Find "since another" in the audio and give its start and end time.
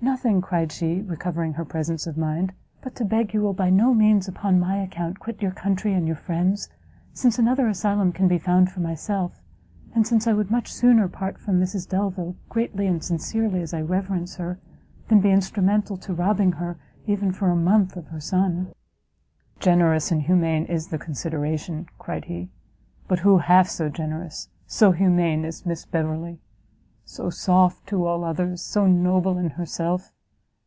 7.12-7.66